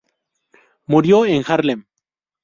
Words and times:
Murió 0.87 1.27
en 1.27 1.43
Haarlem. 1.45 1.85